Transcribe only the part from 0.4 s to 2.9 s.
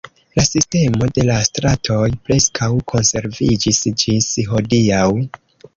sistemo de la stratoj preskaŭ